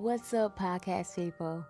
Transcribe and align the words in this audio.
What's 0.00 0.32
up, 0.32 0.56
podcast 0.56 1.16
people? 1.16 1.66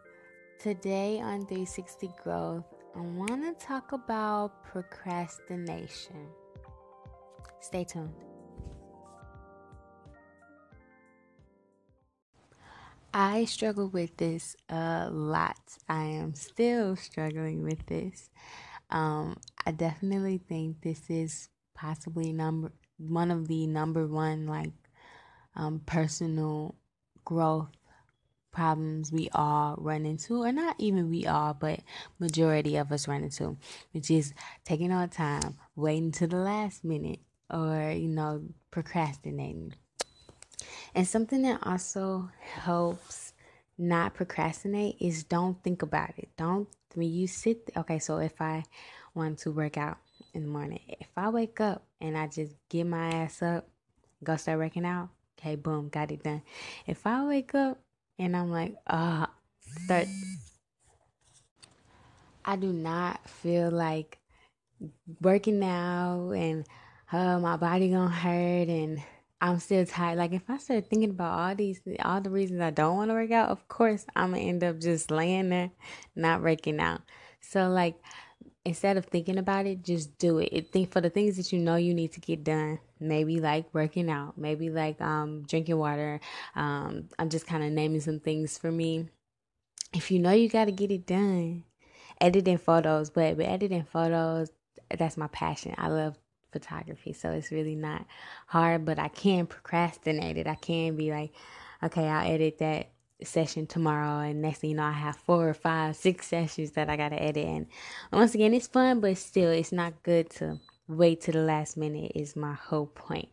Today 0.61 1.19
on 1.19 1.47
360 1.47 2.11
Growth, 2.23 2.67
I 2.95 3.01
want 3.01 3.43
to 3.59 3.67
talk 3.67 3.93
about 3.93 4.65
procrastination. 4.65 6.29
Stay 7.61 7.85
tuned. 7.85 8.13
I 13.15 13.47
struggle 13.47 13.89
with 13.89 14.15
this 14.19 14.55
a 14.69 15.09
lot. 15.11 15.57
I 15.89 16.03
am 16.03 16.35
still 16.35 16.97
struggling 16.97 17.63
with 17.63 17.87
this. 17.87 18.29
Um, 18.91 19.39
I 19.65 19.71
definitely 19.71 20.37
think 20.47 20.83
this 20.83 21.01
is 21.09 21.49
possibly 21.75 22.35
number 22.35 22.73
one 22.99 23.31
of 23.31 23.49
the 23.49 23.67
number 23.67 24.07
one 24.07 24.47
like 24.47 24.75
um, 25.57 25.81
personal 25.87 26.75
growth 27.25 27.71
problems 28.53 29.13
we 29.13 29.29
all 29.33 29.77
run 29.79 30.07
into, 30.07 30.43
or 30.43 30.53
not 30.53 30.77
even 30.79 31.11
we 31.11 31.27
all, 31.27 31.55
but 31.55 31.81
majority 32.19 32.77
of 32.77 32.91
us 32.93 33.09
run 33.09 33.23
into, 33.23 33.57
which 33.93 34.11
is 34.11 34.33
taking 34.65 34.93
our 34.93 35.07
time, 35.07 35.57
waiting 35.77 36.13
to 36.13 36.27
the 36.27 36.37
last 36.37 36.85
minute, 36.85 37.21
or 37.51 37.91
you 37.91 38.09
know, 38.09 38.43
procrastinating. 38.71 39.75
And 40.95 41.07
something 41.07 41.43
that 41.43 41.61
also 41.63 42.31
helps 42.41 43.33
not 43.77 44.15
procrastinate 44.15 44.97
is 45.01 45.23
don't 45.23 45.63
think 45.63 45.83
about 45.83 46.11
it. 46.17 46.29
Don't 46.37 46.69
when 46.95 47.13
you 47.13 47.27
sit. 47.27 47.71
Okay, 47.77 47.99
so 47.99 48.19
if 48.19 48.41
I 48.41 48.65
want 49.15 49.39
to 49.41 49.53
work 49.53 49.77
out 49.77 49.99
in 50.35 50.43
the 50.43 50.49
morning, 50.49 50.81
if 50.89 51.09
I 51.17 51.29
wake 51.29 51.61
up 51.61 51.85
and 52.01 52.19
I 52.19 52.27
just 52.27 52.55
get 52.69 52.87
my 52.87 53.09
ass 53.11 53.43
up, 53.43 53.69
go 54.25 54.37
start 54.37 54.59
working 54.59 54.85
out. 54.85 55.11
Okay, 55.39 55.55
boom, 55.55 55.89
got 55.89 56.11
it 56.11 56.25
done. 56.25 56.43
If 56.87 57.07
I 57.07 57.25
wake 57.25 57.55
up 57.55 57.81
and 58.19 58.37
I'm 58.37 58.51
like, 58.51 58.75
uh, 58.87 59.27
that 59.89 60.07
I 62.45 62.57
do 62.57 62.73
not 62.73 63.29
feel 63.29 63.71
like 63.71 64.19
working 65.21 65.63
out 65.63 66.31
and 66.33 66.67
uh, 67.13 67.39
my 67.39 67.57
body 67.57 67.91
gonna 67.91 68.11
hurt 68.11 68.69
and 68.69 69.03
I'm 69.41 69.61
still 69.61 69.87
tired. 69.87 70.19
Like 70.19 70.33
if 70.33 70.49
I 70.49 70.59
start 70.59 70.89
thinking 70.89 71.11
about 71.11 71.39
all 71.39 71.55
these, 71.55 71.81
all 72.05 72.21
the 72.21 72.31
reasons 72.31 72.61
I 72.61 72.71
don't 72.71 72.97
want 72.97 73.11
to 73.11 73.15
work 73.15 73.31
out, 73.31 73.51
of 73.51 73.69
course 73.69 74.05
I'm 74.17 74.31
gonna 74.33 74.43
end 74.43 74.65
up 74.65 74.81
just 74.81 75.11
laying 75.11 75.51
there, 75.51 75.71
not 76.17 76.43
working 76.43 76.81
out. 76.81 77.03
So 77.41 77.69
like, 77.69 77.97
instead 78.65 78.97
of 78.97 79.07
thinking 79.07 79.39
about 79.39 79.67
it, 79.67 79.83
just 79.83 80.19
do 80.19 80.39
it. 80.39 80.51
it. 80.53 80.73
Think 80.73 80.93
for 80.93 81.01
the 81.01 81.11
things 81.11 81.37
that 81.37 81.53
you 81.53 81.59
know 81.59 81.77
you 81.77 81.95
need 81.95 82.13
to 82.13 82.21
get 82.21 82.45
done. 82.45 82.79
Maybe 83.01 83.41
like 83.41 83.73
working 83.73 84.11
out. 84.11 84.37
Maybe 84.37 84.71
like 84.71 85.01
um 85.01 85.43
drinking 85.43 85.79
water. 85.79 86.21
Um, 86.55 87.09
I'm 87.19 87.29
just 87.29 87.47
kind 87.47 87.65
of 87.65 87.73
naming 87.73 88.01
some 88.01 88.21
things 88.21 88.59
for 88.59 88.71
me. 88.71 89.09
If 89.95 90.11
you 90.11 90.19
know 90.19 90.33
you 90.33 90.49
got 90.49 90.67
to 90.67 90.73
get 90.73 90.91
it 90.91 91.07
done, 91.07 91.65
editing 92.21 92.59
photos. 92.59 93.11
But 93.11 93.37
but 93.37 93.47
editing 93.47 93.85
photos, 93.85 94.51
that's 94.97 95.17
my 95.17 95.29
passion. 95.29 95.75
I 95.79 95.89
love 95.89 96.17
photography. 96.53 97.13
So 97.13 97.31
it's 97.31 97.51
really 97.51 97.75
not 97.77 98.07
hard, 98.47 98.85
but 98.85 98.99
I 98.99 99.09
can 99.09 99.47
procrastinate 99.47 100.37
it. 100.37 100.47
I 100.47 100.55
can 100.55 100.97
be 100.97 101.11
like, 101.11 101.33
okay, 101.83 102.07
I'll 102.07 102.31
edit 102.31 102.59
that 102.59 102.91
session 103.23 103.67
tomorrow 103.67 104.21
and 104.21 104.41
next 104.41 104.61
thing 104.61 104.71
you 104.71 104.77
know 104.77 104.85
I 104.85 104.93
have 104.93 105.17
four 105.17 105.49
or 105.49 105.55
five, 105.55 105.97
six 105.97 106.27
sessions 106.27 106.73
that 106.73 106.89
I 106.89 106.97
gotta 106.97 107.21
edit 107.21 107.47
and 107.47 107.67
once 108.13 108.35
again 108.35 108.55
it's 108.55 108.69
fun 108.69 109.01
but 109.01 109.17
still 109.19 109.51
it's 109.51 109.73
not 109.73 110.03
good 110.03 110.31
to 110.31 110.61
wait 110.89 111.21
to 111.21 111.33
the 111.33 111.41
last 111.41 111.77
minute 111.77 112.13
is 112.15 112.35
my 112.35 112.55
whole 112.55 112.87
point. 112.87 113.29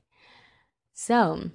So 0.93 1.49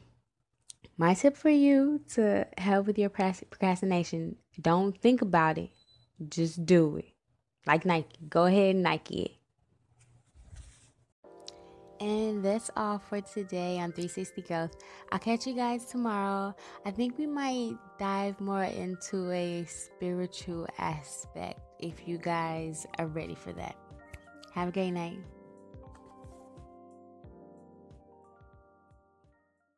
my 0.96 1.14
tip 1.14 1.36
for 1.36 1.50
you 1.50 2.00
to 2.14 2.46
help 2.58 2.86
with 2.86 2.98
your 2.98 3.10
procrastination, 3.10 4.36
don't 4.60 4.98
think 5.00 5.22
about 5.22 5.58
it. 5.58 5.70
Just 6.28 6.64
do 6.66 6.96
it. 6.96 7.12
Like 7.66 7.84
Nike. 7.84 8.18
Go 8.28 8.46
ahead 8.46 8.74
and 8.74 8.82
Nike 8.82 9.22
it. 9.22 9.30
And 12.00 12.42
that's 12.42 12.70
all 12.76 12.98
for 12.98 13.20
today 13.20 13.78
on 13.78 13.92
360 13.92 14.42
Growth. 14.42 14.76
I'll 15.12 15.18
catch 15.18 15.46
you 15.46 15.52
guys 15.54 15.84
tomorrow. 15.84 16.54
I 16.86 16.90
think 16.90 17.18
we 17.18 17.26
might 17.26 17.74
dive 17.98 18.40
more 18.40 18.64
into 18.64 19.30
a 19.30 19.64
spiritual 19.66 20.66
aspect 20.78 21.60
if 21.78 22.08
you 22.08 22.16
guys 22.16 22.86
are 22.98 23.06
ready 23.06 23.34
for 23.34 23.52
that. 23.52 23.76
Have 24.54 24.68
a 24.68 24.72
great 24.72 24.92
night. 24.92 25.18